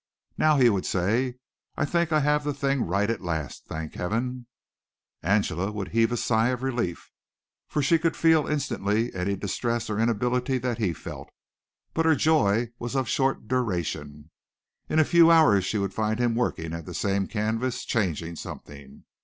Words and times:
"Now," 0.35 0.57
he 0.57 0.67
would 0.67 0.87
say, 0.87 1.35
"I 1.77 1.85
think 1.85 2.11
I 2.11 2.21
have 2.21 2.43
that 2.45 2.55
thing 2.55 2.87
right 2.87 3.07
at 3.07 3.21
last, 3.21 3.65
thank 3.67 3.93
heaven!" 3.93 4.47
Angela 5.21 5.71
would 5.71 5.89
heave 5.89 6.11
a 6.11 6.17
sigh 6.17 6.47
of 6.49 6.63
relief, 6.63 7.11
for 7.67 7.83
she 7.83 7.99
could 7.99 8.17
feel 8.17 8.47
instantly 8.47 9.13
any 9.13 9.35
distress 9.35 9.91
or 9.91 9.99
inability 9.99 10.57
that 10.57 10.79
he 10.79 10.91
felt, 10.93 11.29
but 11.93 12.07
her 12.07 12.15
joy 12.15 12.71
was 12.79 12.95
of 12.95 13.07
short 13.07 13.47
duration. 13.47 14.31
In 14.89 14.97
a 14.97 15.05
few 15.05 15.29
hours 15.29 15.65
she 15.65 15.77
would 15.77 15.93
find 15.93 16.17
him 16.19 16.33
working 16.33 16.73
at 16.73 16.87
the 16.87 16.95
same 16.95 17.27
canvas 17.27 17.85
changing 17.85 18.37
something. 18.37 19.03